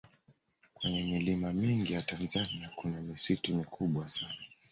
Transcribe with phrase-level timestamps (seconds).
[0.73, 4.37] kwenye milima mingi ya tanzania kuna misitu mikubwa sana